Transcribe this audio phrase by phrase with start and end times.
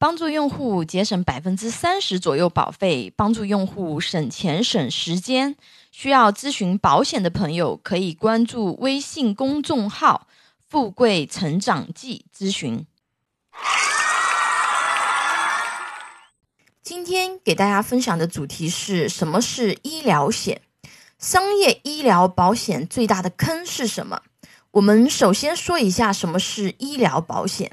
[0.00, 5.56] 帮助用户节省百分之三十左右保费，帮助用户省钱省时间。
[5.90, 10.28] 需要咨询保险的朋友，可以关注微信公众号
[10.68, 12.86] “富贵成长记”咨询。
[16.80, 20.62] 今天给大家分享的主题是什么是医疗险？
[21.18, 24.22] 商业医疗保险最大的坑是什么？
[24.70, 27.72] 我们首先说一下什么是医疗保险。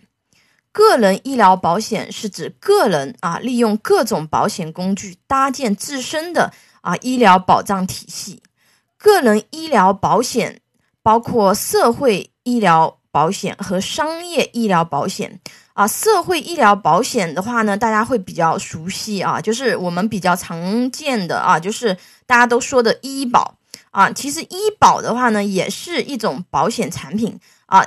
[0.75, 8.43] 个人医疗保险是指个人啊利用各种保险工具搭建自身的啊医疗保障体系。
[8.97, 10.59] 个人医疗保险
[11.01, 15.39] 包括社会医疗保险和商业医疗保险
[15.71, 15.87] 啊。
[15.87, 23.55] 社会医疗保险的话呢，大家会比较熟悉啊，就是我们比较常见的啊，就是大家都说的医保
[23.91, 24.11] 啊。
[24.11, 27.85] 其实医保的话呢，也是一种保险产品啊。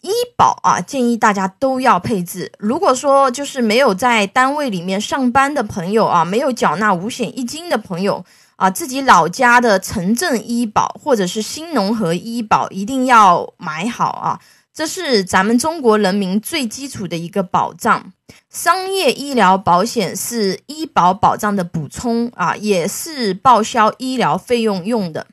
[0.00, 2.52] 医保啊，建议大家都要配置。
[2.58, 8.24] 如果说就是没有在单位里面上班的朋友啊，没有缴纳五险一金的朋友
[8.56, 14.40] 啊，自己老家的城镇医保或者是新农合医保一定要买好啊，
[14.72, 18.12] 这是咱们中国人民最基础的一个保障。
[18.50, 25.26] 商业医疗保险是医保保障的补充啊，也是报销医疗费用用的。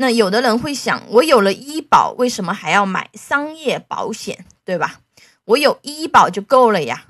[0.00, 5.00] 那有的人会想，我有了医保，为什么还要买商业保险，对吧？
[5.44, 7.04] 我有医保就够了呀。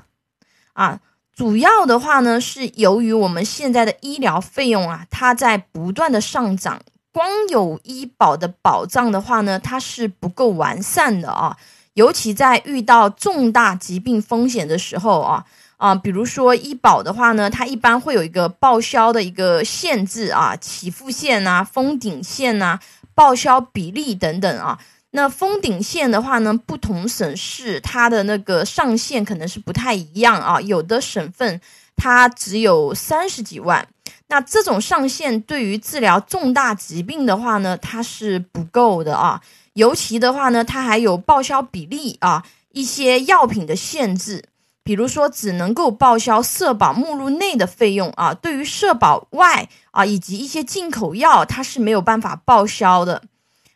[0.73, 0.99] 啊，
[1.33, 11.57] 主要的话呢，是由于我们现在的医疗费用啊，它在不断的上涨，光有医保的保障的话呢，它是不够完善的啊。
[11.95, 15.47] 尤其在遇到重大疾病风险的时候啊。
[15.81, 22.79] 啊，比如说医保的话呢，它一般会有一个报销的一个限制啊，起付线呐、封顶线呐、
[23.15, 24.79] 报销比例等等啊。
[25.13, 31.59] 那封顶线的话呢，不同省市它的那个上限可能是不太一样啊，有的省份
[31.97, 33.89] 它只有三十几万。
[34.29, 39.41] 那这种上限对于治疗重大疾病的话呢，它是不够的啊。
[39.73, 44.45] 尤其的话呢，它还有报销比例啊，一些药品的限制。
[44.83, 53.23] 比如说，只能够报销社保目录内的费用啊，对于社保外啊以及一些进口药，它是没有办法报销的，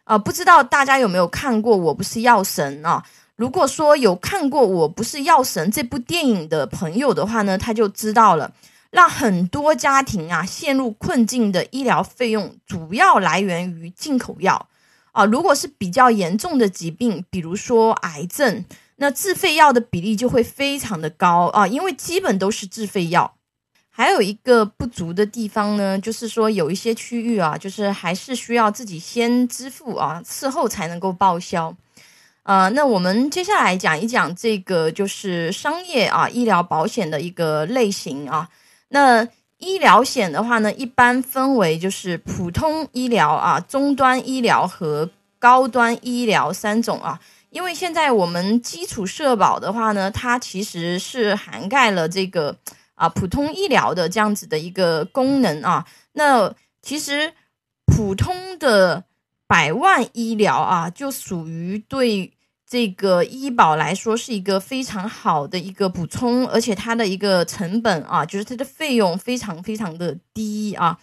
[0.04, 3.04] 啊，不知道大家有没有看过《我不是药神》啊？
[3.36, 8.52] 如果说有看过《我不是药神》这部电影的朋友的话呢，他就知道了，
[8.90, 14.66] 让很多家庭啊陷入困境的医疗费用，主要来源于进口药
[15.12, 15.24] 啊。
[15.26, 18.64] 如果是比较严重的疾病，比如说癌症。
[18.96, 23.34] 那自费药的比例就会非常的高啊，因为基本都是自费药。
[23.96, 31.72] 还有一个不足的地方呢，就是说有一些区域啊，就是还是需要自己先支付啊，事后才能够报销。
[32.42, 38.48] 呃，那我们接下来讲一讲这个就是商业啊医疗保险的一个类型啊。
[38.88, 39.26] 那
[39.58, 47.20] 医疗险的话呢，一般分为就是普通医疗啊、中端医疗和高端医疗三种啊。
[47.54, 52.56] 因为现在我们基础社保的话呢，它其实是涵盖了这个
[52.96, 55.86] 啊普通医疗的这样子的一个功能啊。
[56.14, 57.32] 那其实
[57.86, 59.04] 普通的
[59.46, 62.32] 百万医疗啊，就属于对
[62.66, 70.98] 这个医保来说是一个非常好的一个补充，而且它的一个成本啊，就是它的费用非常非常的低啊。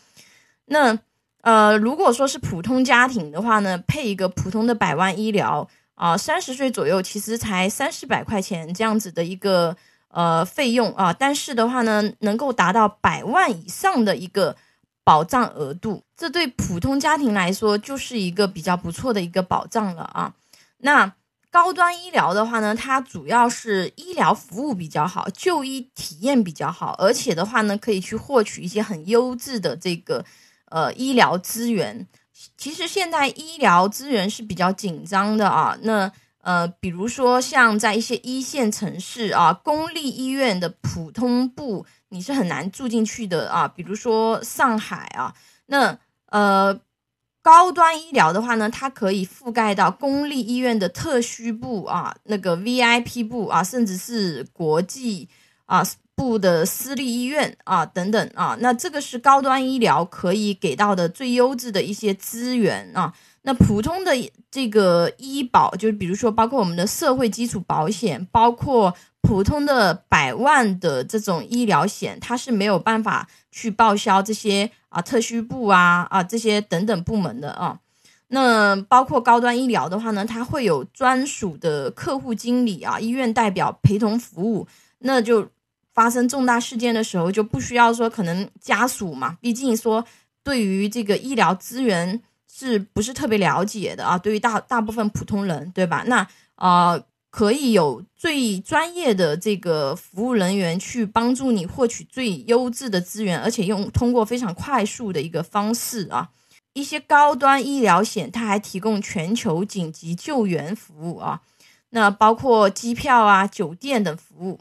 [0.66, 1.00] 那
[1.44, 5.70] 呃，如果说是普通家庭的话呢，配一个普通的百万医疗。
[6.02, 14.56] 啊，三十岁左右其实才三四百块钱这样子的一个呃费用啊，但是的话呢，能够达到百万以上的一个
[15.04, 20.34] 保障额度，这对普通家庭来说就是一个比较不错的一个保障了啊。
[20.80, 21.14] 那
[21.52, 30.26] 高端医疗的话呢，它主要是医疗服务比较好，就医体验比较好，而且的话呢，可以去获取一些很优质的这个
[30.72, 32.08] 呃医疗资源。
[32.58, 43.68] 其实现在医疗资源是比较紧张的啊，那呃，比如说像在一些一线城市啊，公立医院的普通部你是很难住进去的啊。
[43.68, 45.34] 比如说上海啊，
[45.68, 45.98] 那
[46.28, 46.80] 呃，
[47.42, 55.30] 高端医疗的话呢，它可以覆盖到公立医院的特需部啊，那个 VIP 部啊，甚至是国际
[55.66, 55.84] 啊。
[56.22, 63.12] 部的私立医院啊，等等啊，那这个是高端医疗可以给到的最优质的一些资源啊。
[63.42, 64.12] 那普通的
[64.52, 77.80] 这个医保，就是比如说包括我们的社会基础保险，包括普通的百万的这种医疗险，它是没有办法去报销这些啊特需部啊啊这些等等部门的啊。
[78.28, 84.68] 那包括高端医疗的话呢，它会有专属的客户经理啊，医院代表陪同服务，
[85.00, 85.50] 那就。
[85.94, 90.06] 发生重大事件的时候，就不需要说可能家属嘛，毕竟说
[90.44, 92.22] 对于这个医疗资源
[92.52, 94.18] 是不是特别了解的啊？
[94.18, 96.04] 对于大大部分普通人，对吧？
[96.08, 97.00] 那啊，
[97.30, 106.30] 可以有最专业的这个服务人员去帮助你获取最优质的资源，而且用通过非常快速的一个方式啊。
[106.74, 111.42] 一些高端医疗险，它还提供全球紧急救援服务啊，
[111.90, 114.60] 那包括机票啊、酒店等服务。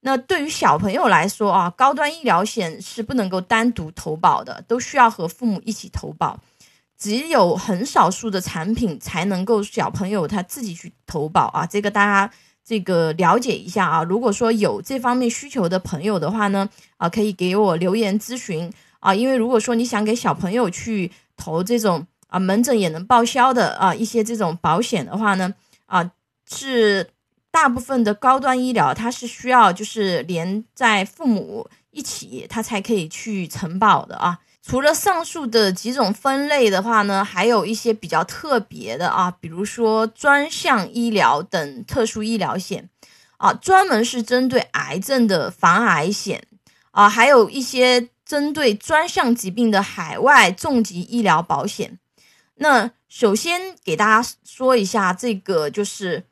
[0.00, 6.38] 那对于小朋友来说啊，高端医疗险是不能够单独投保的，都需要和父母一起投保。
[6.96, 12.32] 只有很少数的产品才能够小朋友他自己去投保啊，这个大家
[12.64, 14.02] 这个了解一下啊。
[14.04, 19.14] 如果说有这方面需求的朋友的话呢，啊，可以给我留言咨询啊。
[19.14, 25.54] 因为如果说你想给小朋友去投这种啊门诊也能报销的啊一些这种保险的话呢，
[25.86, 26.12] 啊
[26.48, 27.10] 是。
[27.60, 34.38] 大部分的高端医疗，它是需要就是连在父母一起，它才可以去承保的啊。
[34.62, 42.88] 除了上述的几种分类的话呢，还有一些比较特别的啊，比如说专项医疗等特殊医疗险
[43.38, 46.44] 啊，专门是针对癌症的防癌险
[46.92, 51.98] 啊，还有一些针对专项疾病的海外重疾医疗保险。
[52.54, 56.22] 那首先给大家说一下这个就是。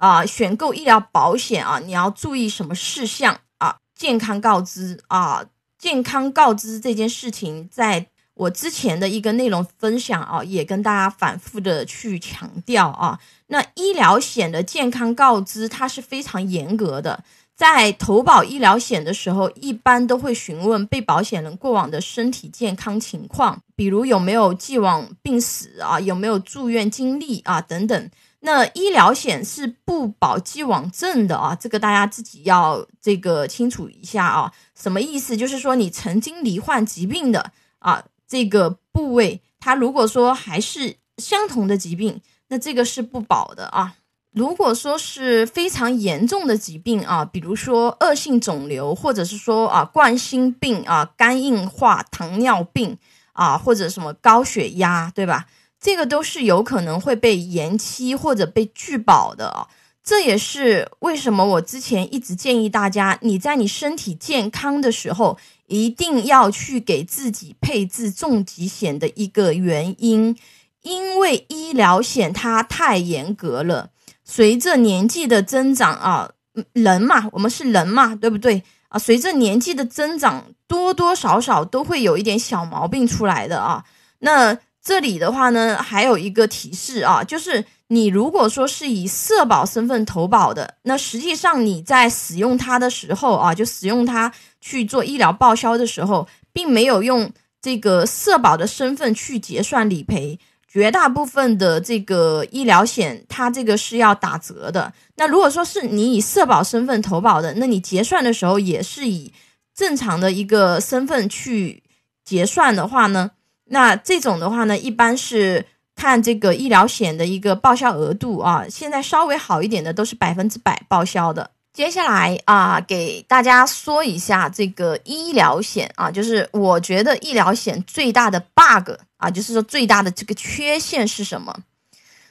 [0.00, 3.76] 啊，选购医疗保险啊，你要注意什么事项啊？
[3.94, 5.44] 健康告知啊，
[5.78, 13.20] 健康告知这件事情，在我之前的一个内容分享啊，也跟大家反复的去强调啊。
[13.48, 17.22] 那医疗险的健康告知，它是非常严格的，
[17.54, 28.10] 在投保医疗险的时候，一般都会询问被保险人过往的身体健康情况，比如有没有既往病史啊，有没有住院经历啊，等等。
[28.40, 34.52] 那医疗险是不保既往症的啊，这个大家自己要这个清楚一下啊。
[34.74, 35.36] 什么意思？
[35.36, 43.96] 就是说你曾经罹患疾病的啊，这个部位，它如果说还是相同的疾病，那这个是不保的啊。
[44.32, 52.96] 如果说是非常严重的疾病啊，比如说恶性肿瘤，或者是说啊冠心病啊、肝硬化、糖尿病
[53.32, 55.46] 啊，或者什么高血压，对吧？
[55.80, 59.66] 这个都是有可能会被延期或者被拒保的，
[60.04, 65.38] 这也是为什么我之前一直建议大家，你在你身体健康的时候，
[65.68, 70.36] 一定要去给自己配置重疾险的一个原因。
[70.82, 73.88] 因为医疗险它太严格了，
[74.22, 76.30] 随着年纪的增长啊，
[76.74, 78.98] 人嘛，我们是人嘛，对不对啊？
[78.98, 83.84] 随着年纪的增长，多多少少都会有一点小毛病出来的啊，
[84.18, 84.58] 那。
[84.82, 97.30] 这里的话呢，还有一个提示啊，就是你如果说是以社保身份投保的，那实际上你在使用它的时候啊，就使用它去做医疗报销的时候，并没有用
[97.60, 100.38] 这个社保的身份去结算理赔。
[100.72, 104.92] 绝大部分的这个医疗险，它这个是要打折的。
[105.16, 109.32] 那如果说是你以社保身份投保的，那你结算的时候也是以
[109.74, 111.82] 正常的一个身份去
[112.24, 113.32] 结算的话呢？
[113.72, 115.64] 那这种的话呢，一般是
[115.94, 118.66] 看这个医疗险的一个报销额度啊。
[118.68, 121.48] 现在稍微好一点的都是百分之百报销的。
[121.72, 131.56] 接下来啊，给大家说一下这个医疗险啊，就是我觉得医疗险最大的 bug 啊，就是说最大的这个缺陷是什么？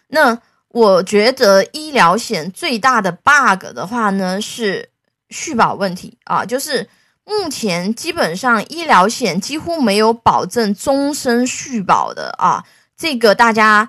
[0.10, 0.38] 那
[0.68, 4.90] 我觉得医疗险最大的 bug 的话呢，是
[5.30, 6.86] 续保问题啊，就是。
[7.30, 12.64] 目前基本上医疗险几乎没有保证终身续保的啊，
[12.98, 13.88] 这个大家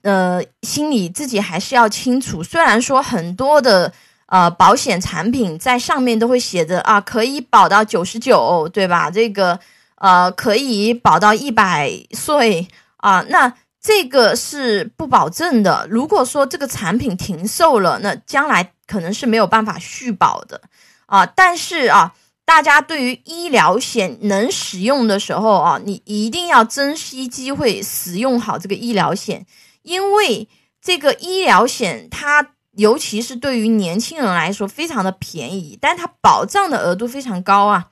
[0.00, 2.42] 呃心里自己还是要清楚。
[2.42, 3.92] 虽然说很多的
[4.24, 9.10] 呃保险产品在上面都会写着啊，可以保到九十九，对吧？
[9.10, 9.60] 这个
[9.96, 12.66] 呃可以保到一百岁
[12.96, 13.52] 啊，那
[13.82, 15.86] 这个是不保证的。
[15.90, 20.62] 如果说这个产品停售了，那将来可能是没有办法续保的
[21.04, 21.26] 啊。
[21.26, 22.14] 但是啊。
[22.48, 29.44] 大家对于医疗险能使用的时候啊，你一定要珍惜机会，使用好这个医疗险，
[29.82, 30.48] 因为
[30.80, 37.88] 这个医疗险它尤其是对于年轻人来说非常的便宜，但它保障的额度非常高啊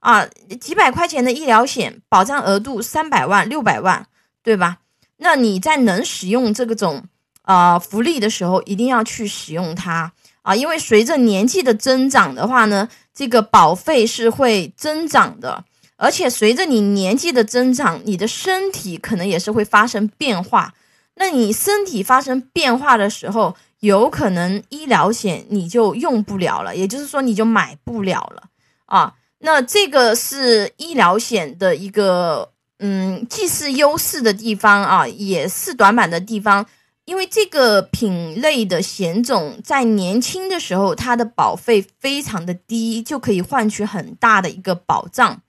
[0.00, 0.26] 啊，
[0.60, 4.08] 几百块钱的医疗险保障额度三百万、六百万，
[4.42, 4.78] 对吧？
[5.18, 7.04] 那你在能使用这个种
[7.42, 10.12] 啊福利的时候，一定要去使用它
[10.44, 12.88] 啊，因为随着年纪的增长的话呢。
[13.16, 20.74] 这个保费是会增长的，而且随着你年纪的增长，你的身体可能也是会发生变化。
[21.14, 28.42] 那你身体发生变化的时候，有可能医疗险你就用不了了，也就是说你就买不了了
[28.86, 29.14] 啊。
[29.38, 36.66] 那这个是医疗险的一个，嗯，既是优势的地方啊，也是短板的地方。
[37.06, 45.42] 因为这个品类的险种在年轻的时候，它的保费非常的低，就可以换取很大的一个保障，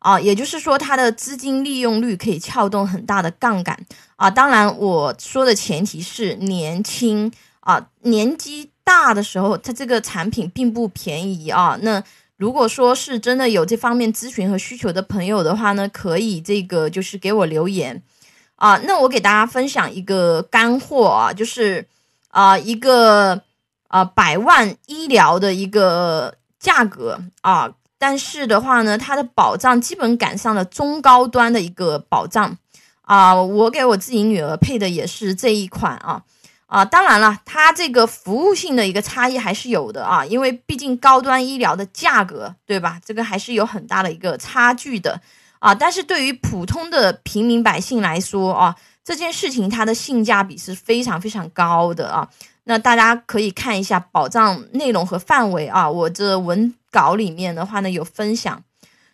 [0.00, 3.86] 啊，也就是说它的资金利用率可以撬动很大的杠杆
[4.16, 4.28] 啊。
[4.28, 11.78] 当然，我说的前提是年轻啊，年纪大的时候，它这个产品并不便宜啊。
[11.82, 12.02] 那
[12.36, 18.02] 如果说是真的有这方面咨询和需求的朋友的话呢，可以这个就是给我留言。
[18.56, 21.86] 啊，那我给大家分享一个干货啊，就是
[22.28, 23.42] 啊一个
[23.88, 32.56] 啊百万医疗的一个价格啊，但是的话呢，它的保障基本赶上了中高端的一个保障
[33.02, 33.34] 啊。
[33.34, 36.22] 我给我自己女儿配的也是这一款啊
[36.64, 45.20] 啊，当然了，它这个服务性的一个差异还是有的啊，因为毕竟高端医疗的价格对吧，这个还是有很大的一个差距的。
[45.66, 52.30] 啊，但是对于普通的平民百姓来说啊，这件事情它的性价比是非常非常高的啊。
[52.68, 58.62] 那大家可以看一下保障内容和范围啊，我这文稿里面的话呢有分享，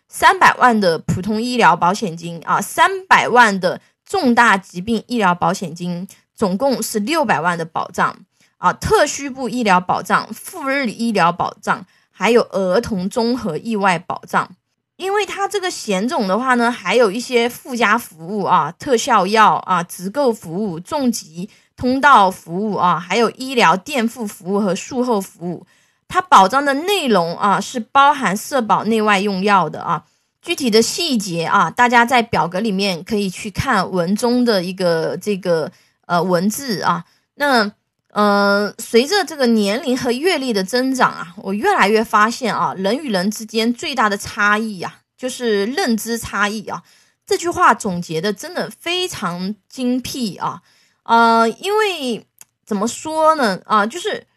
[0.07, 8.15] 三百万的普通医疗保险金啊，三百万的重大疾病医疗保险金，总共是六百万的保障
[8.59, 14.51] 啊，特需部医疗保障、赴日医疗保障，还有儿童综合意外保障。
[14.95, 25.65] 因为它这个险种的话呢，还有一些附加服务啊，特效药啊，直购服务、重疾通道服务啊，还有医疗垫付服务和术后服务。
[26.07, 30.03] 它保障的内容啊，是包含社保内外用药的啊。
[30.41, 35.71] 具体的细节啊，大家在表格里面可以去看文中的一个这个
[36.05, 37.05] 呃文字啊。
[37.35, 37.71] 那。
[38.15, 46.83] 嗯，随着这个年龄和阅历的增长啊，我越来越发现啊，人与人之间最大的差异呀，就是认知差异啊。
[47.25, 50.61] 这句话总结的真的非常精辟啊，
[51.03, 52.27] 呃，因为
[52.63, 54.27] 怎么说呢啊，就是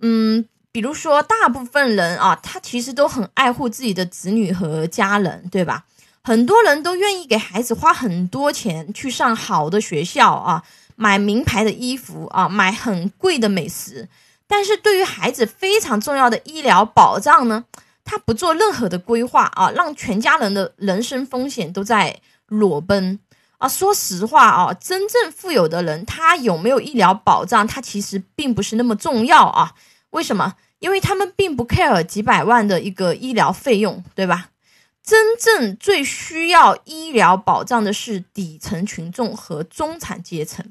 [0.00, 5.86] 嗯，比如说大部分人啊，他其实都很爱护自己的子女和家人，对吧？
[6.22, 10.62] 很多人都愿意给孩子花很多钱去上好的学校啊。
[10.96, 14.08] 买名牌的衣服啊，买很贵的美食，
[14.46, 17.64] 但是对于孩子非常重要的医疗保障呢，
[18.04, 23.18] 他不做任何的规划啊，让全家人的人身风险都在裸奔
[23.58, 23.68] 啊。
[23.68, 29.72] 说实话啊，真正富有的人，他有没有医疗保障，他其实并不是那么重要啊。
[30.10, 30.54] 为什么？
[30.80, 34.50] 因为他们并不 care 几百万的一个医疗费用，对吧？
[35.02, 40.64] 真正最需要医疗保障的是底层群众和中产阶层。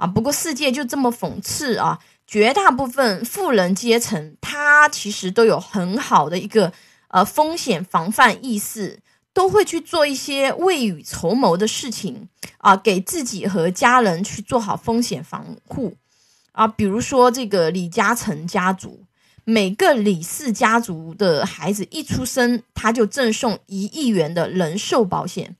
[0.00, 1.98] 啊，不过世界就这么讽刺啊！
[2.26, 6.72] 绝大部分富人阶层，他其实都有很好的一个
[7.08, 9.00] 呃风险防范意识，
[9.34, 15.96] 都会去做一些未雨绸缪的事情啊，给自己和家人去做好风险防护
[16.52, 16.66] 啊。
[16.66, 19.04] 比如说这个李嘉诚家族，
[19.44, 25.56] 每个李氏家族的孩子一出生，他就赠送一亿元的人寿保险。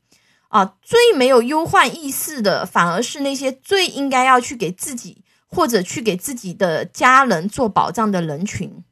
[0.51, 8.85] 啊，最没有忧患意识的，反而是那些最应该要去给自己或者去给自己的家人做保障的人群。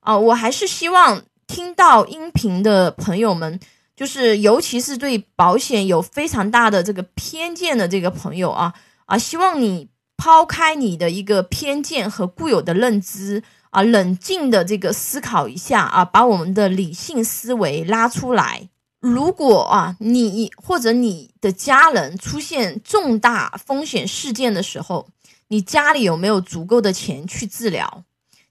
[0.00, 3.58] 啊，我还是希望听到音频的朋友们，
[3.96, 8.72] 就是尤其是对保险有非常大的这个偏见的这个朋友啊
[9.06, 18.68] 啊，希望你抛开你的一个偏见和固有的认知啊，冷静的这个思考一下啊，把我们的理性思维拉出来。
[19.04, 25.06] 如果啊，你或者你的家人出现重大风险事件的时候，
[25.48, 28.04] 你家里有没有足够的钱去治疗？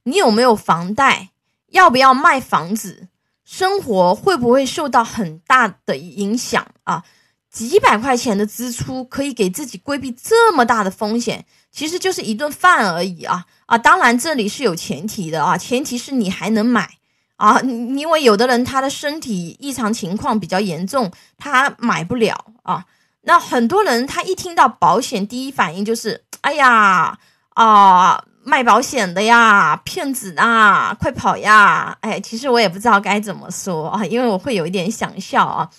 [0.04, 1.30] 你有没有房贷？
[1.72, 3.08] 要不要卖房子？
[3.44, 7.04] 生活会不会受到很大的影响啊？
[7.50, 13.76] 几百块钱的支出可以给自己规避这么大的风险，其实就是一顿饭而已啊啊！
[13.76, 16.98] 当然这里是有前提的啊，前提是你还能买。
[17.38, 22.86] 啊，因为有的人他的身体异常情况比较严重，他买不了啊。
[23.24, 27.18] 那很多人他一听到保险，第一反应就是，哎呀，
[27.56, 31.98] 啊，卖保险的呀，骗子啊，快跑呀！
[32.02, 35.70] 哎，其实我也不知道该怎么说啊，因为我会有一点想笑啊。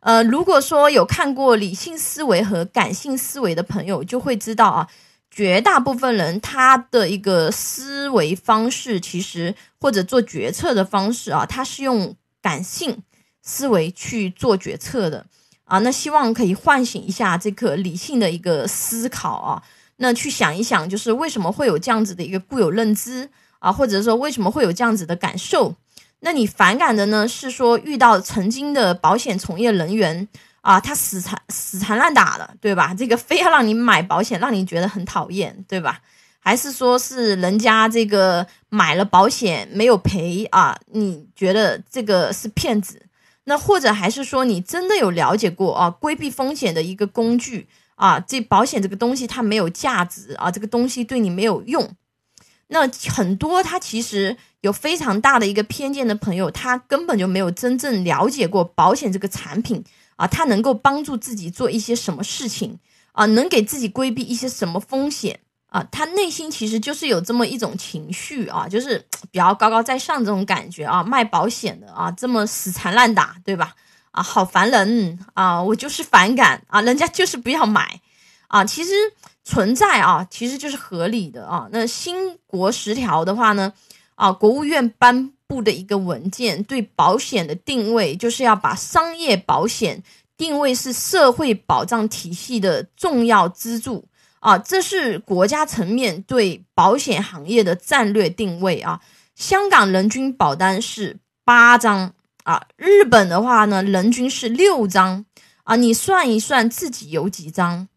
[0.00, 4.88] 呃，如果说有看过理性思维和感性思维的朋友，就会知道啊。
[5.34, 13.02] 绝大部分人他的一个思维方式，其实或者做决策的方式啊，他是用感性
[13.42, 15.26] 思维去做决策的
[15.64, 15.80] 啊。
[15.80, 19.60] 那希望可以唤醒一下这个理性的一个思考啊。
[19.96, 25.74] 那去想一想，就是为什么会有这样子的一个固有认知啊，或者说为什么会有这样子的感受？
[26.20, 30.28] 那你反感的呢，是说遇到曾经的保险从业人员
[30.64, 32.94] 啊，他死缠死缠烂打的，对吧？
[32.96, 36.00] 这个非要让你买保险，让你觉得很讨厌，对吧？
[36.40, 40.74] 还是说是人家这个买了保险没有赔啊？
[40.92, 43.02] 你觉得这个是骗子？
[43.44, 45.90] 那或者还是说你真的有了解过啊？
[45.90, 48.18] 规避风险的一个工具啊？
[48.18, 50.50] 这保险这个东西它没有价值啊？
[50.50, 51.94] 这个东西对你没有用？
[52.68, 59.84] 那很多他其实有非常大的一个偏见的朋友，他根本就没有真正了解过保险这个产品
[60.16, 62.78] 啊，他能够帮助自己做一些什么事情
[63.12, 65.86] 啊，能给自己规避一些什么风险啊？
[65.90, 68.98] 他内心其实就是有这么一种情绪啊，就是
[69.30, 73.74] 比较高高在上这种感觉啊，卖保险的啊，这么死缠烂打，对吧？
[74.10, 78.00] 啊，好烦人啊，我就是反感啊，人家就是不要买
[78.48, 78.90] 啊，其实。
[79.46, 81.68] 存在啊，其实就是合理的啊。
[81.70, 83.70] 那新国十条的话呢，
[84.14, 90.02] 啊，国务院颁布的一个文件，对保险的定位，就是要把商业保险
[90.36, 94.06] 定位是社会保障体系的重要支柱
[94.40, 94.56] 啊。
[94.58, 99.00] 这是国家层面对保险行业的战略定位啊。
[99.34, 105.24] 香港人均保单是八张啊，日本的话呢，人均是六张
[105.64, 105.76] 啊。
[105.76, 107.88] 你算一算自己有几张？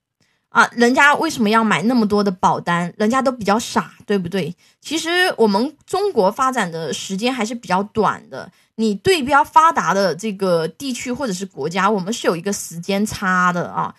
[0.49, 2.91] 啊，人家为什么要买那么多的保单？
[2.97, 4.55] 人家都比较傻，对不对？
[4.81, 8.49] 其实我们中国发展的时间还是比较短的。
[8.75, 13.93] 你对标发达的这个地区或者是国家，我们是有一个时间差的啊。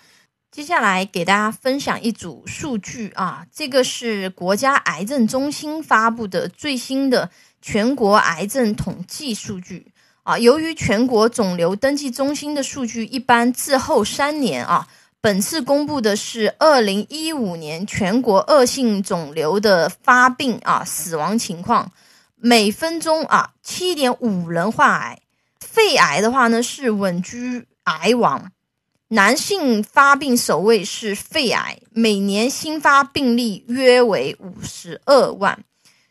[0.51, 10.39] 接下来给大家分享一组数据啊，这个是国家癌症中心发布的最新的全国癌症统计数据啊。
[10.39, 14.89] 由于全国肿瘤登记中心的数据一般滞后三年啊。
[15.21, 21.91] 本次公布的是二零一五年全国恶性肿瘤的发病啊死亡情况，
[22.37, 25.21] 每分钟啊七点五人患癌，
[25.59, 28.53] 肺癌的话呢是稳居癌王，
[29.09, 35.65] 男性发病首位是肺癌，每年新发病例约为五十二万，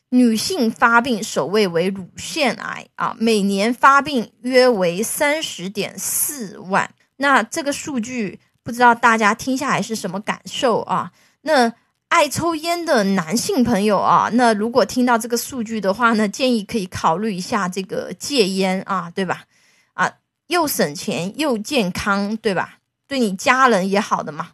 [0.10, 8.42] 女性发病首位为乳腺癌啊，每年发病约为三十点四万，那这个数据。
[8.68, 11.10] 不知道大家听下来是什么感受啊？
[11.44, 11.72] 那
[12.10, 19.46] 爱抽烟的男性朋友啊，那如果听到这个数据的话呢，建议可以考虑一下这个戒烟啊，对吧？
[19.94, 20.12] 啊，
[20.48, 22.80] 又省钱又健康，对吧？
[23.08, 24.50] 对你家人也好的嘛。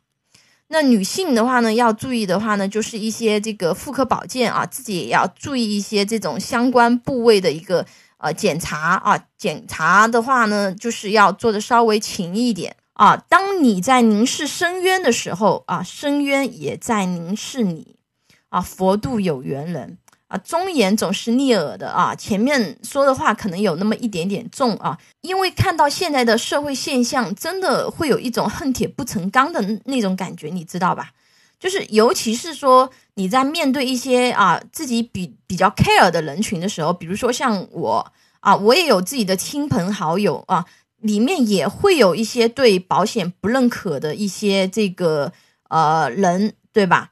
[0.67, 7.83] 那女性的话呢，要注意的话呢，就是一些这个妇科保健啊，自己也要注意一些这种相关部位的一个
[8.19, 9.19] 呃检查啊。
[9.39, 12.75] 检查的话呢，就是要做的稍微勤一点。
[13.03, 17.97] 啊，当你在凝视深渊的时候，啊，深渊也在凝视你。
[18.47, 19.97] 啊，佛度有缘人，
[20.29, 22.15] 啊，忠言总是逆耳的啊。
[22.15, 31.11] 前面说的话可能有那么一点点重啊，因为看到现在的社会现象，真的会有一种恨铁不成钢的那种感觉，你知道吧？
[31.59, 40.65] 就是尤其是说你在面对一些啊自己比比较 care 的人群的时候，比如说像我啊，我也有自己的亲朋好友啊。
[41.03, 45.31] 里面也会有一些对保险不认可的一些这个
[45.67, 47.11] 呃人，对吧？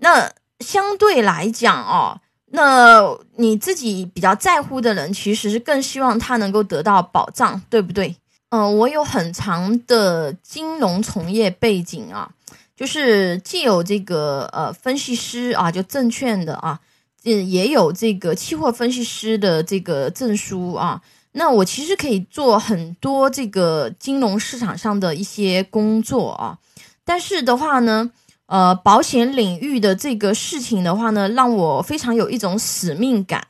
[0.00, 8.16] 那相对来讲哦，那你自己比较在乎的人，其实是更希望他能够得到保障，对不对？
[8.50, 12.28] 嗯，我有很长的金融从业背景啊，
[12.76, 16.80] 就是既有这个呃分析师啊，就证券的啊，
[17.22, 21.00] 嗯，也有这个期货分析师的这个证书啊。
[21.38, 26.58] 那我其实可以做很多这个金融市场上的一些工作啊，
[27.04, 28.10] 但是的话呢，
[28.46, 33.46] 呃，保险领域的这个事情的话呢，让我非常有一种使命感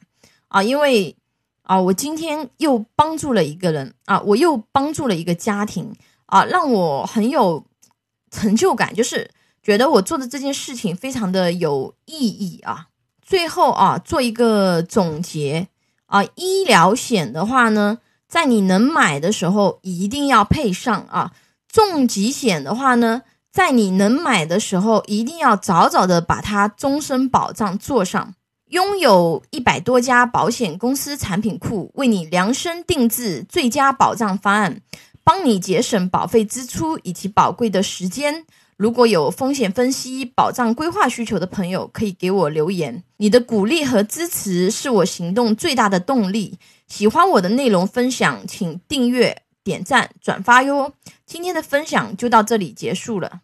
[0.48, 1.16] 啊，因为
[1.62, 5.90] 啊，我今天又帮助了一个人啊，我又帮助了一个家庭
[6.26, 7.64] 啊，让我很有
[8.30, 9.30] 成就感，就是
[9.62, 12.88] 觉得我做的这件事情非常的有意义啊。
[13.22, 15.68] 最后啊，做一个总结。
[16.08, 21.32] 啊，医疗险的话呢，在你能买的时候一定要配上啊。
[21.70, 28.34] 重疾险的话呢，在你能买的时候一定要早早的把它终身保障做上。
[28.70, 34.80] 拥有一百多家保险公司产品库，为你量身定制最佳保障方案，
[35.24, 38.44] 帮你节省保费支出以及宝贵的时间。
[38.78, 43.02] 如果有风险分析、保障规划需求的朋友，可以给我留言。
[43.16, 46.60] 你的鼓励和支持是我行动最大的动力。
[46.86, 50.92] 喜欢我的内容分享，请订阅、点赞、转发哟。
[51.26, 53.40] 今天的分享就到这里结束了。